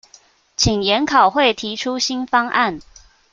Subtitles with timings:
[0.57, 2.81] 請研考會提出新方案